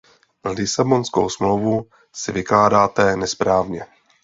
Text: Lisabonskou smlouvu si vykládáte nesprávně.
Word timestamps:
Lisabonskou 0.43 1.29
smlouvu 1.29 1.85
si 2.13 2.31
vykládáte 2.31 3.15
nesprávně. 3.15 3.85